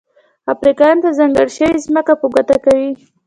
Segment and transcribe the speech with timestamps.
[0.53, 2.89] افریقایانو ته ځانګړې شوې ځمکه په ګوته کوي.